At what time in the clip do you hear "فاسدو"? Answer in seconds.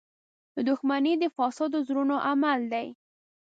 1.35-1.77